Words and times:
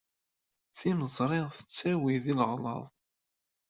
Timeẓri 0.77 1.39
tettawey 1.55 2.17
deg 2.23 2.35
leɣlaḍ. 2.39 2.85